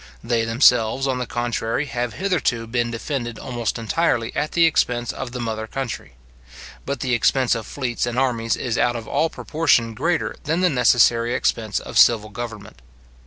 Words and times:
They 0.23 0.45
themselves, 0.45 1.05
on 1.05 1.19
the 1.19 1.27
contrary, 1.27 1.85
have 1.85 2.13
hitherto 2.15 2.65
been 2.65 2.89
defended 2.89 3.37
almost 3.37 3.77
entirely 3.77 4.35
at 4.35 4.53
the 4.53 4.65
expense 4.65 5.13
of 5.13 5.31
the 5.31 5.39
mother 5.39 5.67
country; 5.67 6.13
but 6.87 7.01
the 7.01 7.13
expense 7.13 7.53
of 7.53 7.67
fleets 7.67 8.07
and 8.07 8.17
armies 8.17 8.57
is 8.57 8.79
out 8.79 8.95
of 8.95 9.07
all 9.07 9.29
proportion 9.29 9.93
greater 9.93 10.35
than 10.45 10.61
the 10.61 10.71
necessary 10.71 11.35
expense 11.35 11.79
of 11.79 11.99
civil 11.99 12.31
government. 12.31 12.81